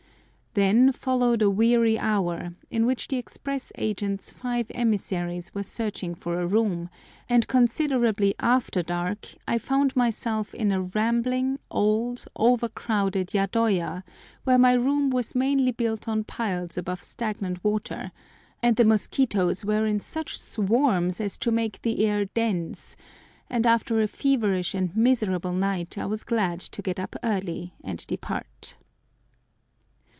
Then 0.53 0.91
followed 0.91 1.41
a 1.41 1.49
weary 1.49 1.97
hour, 1.97 2.55
in 2.69 2.85
which 2.85 3.07
the 3.07 3.15
Express 3.15 3.71
Agent's 3.75 4.31
five 4.31 4.69
emissaries 4.75 5.55
were 5.55 5.63
searching 5.63 6.13
for 6.13 6.41
a 6.41 6.45
room, 6.45 6.89
and 7.29 7.47
considerably 7.47 8.35
after 8.37 8.83
dark 8.83 9.29
I 9.47 9.57
found 9.57 9.95
myself 9.95 10.53
in 10.53 10.73
a 10.73 10.81
rambling 10.81 11.57
old 11.69 12.25
over 12.35 12.67
crowded 12.67 13.29
yadoya, 13.33 14.03
where 14.43 14.57
my 14.57 14.73
room 14.73 15.09
was 15.09 15.35
mainly 15.35 15.71
built 15.71 16.09
on 16.09 16.25
piles 16.25 16.77
above 16.77 17.01
stagnant 17.01 17.63
water, 17.63 18.11
and 18.61 18.75
the 18.75 18.83
mosquitoes 18.83 19.63
were 19.63 19.85
in 19.85 20.01
such 20.01 20.37
swarms 20.37 21.21
as 21.21 21.37
to 21.37 21.51
make 21.53 21.81
the 21.81 22.05
air 22.05 22.25
dense, 22.25 22.97
and 23.49 23.65
after 23.65 24.01
a 24.01 24.05
feverish 24.09 24.75
and 24.75 24.97
miserable 24.97 25.53
night 25.53 25.97
I 25.97 26.07
was 26.07 26.25
glad 26.25 26.59
to 26.59 26.81
get 26.81 26.99
up 26.99 27.15
early 27.23 27.73
and 27.85 28.05
depart. 28.05 28.75